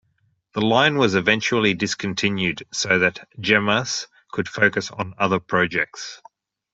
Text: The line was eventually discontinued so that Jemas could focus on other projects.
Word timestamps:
The 0.53 0.61
line 0.61 0.97
was 0.97 1.13
eventually 1.13 1.75
discontinued 1.75 2.63
so 2.71 2.97
that 2.97 3.29
Jemas 3.39 4.07
could 4.31 4.49
focus 4.49 4.89
on 4.89 5.13
other 5.19 5.39
projects. 5.39 6.23